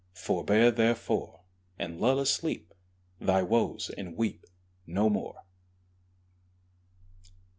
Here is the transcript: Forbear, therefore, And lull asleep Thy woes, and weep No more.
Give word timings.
Forbear, 0.15 0.71
therefore, 0.71 1.41
And 1.77 2.01
lull 2.01 2.17
asleep 2.17 2.73
Thy 3.19 3.43
woes, 3.43 3.91
and 3.95 4.17
weep 4.17 4.45
No 4.87 5.11
more. 5.11 5.43